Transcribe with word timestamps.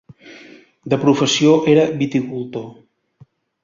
De 0.93 0.99
professió 1.03 1.53
era 1.75 1.87
viticultor. 2.03 2.69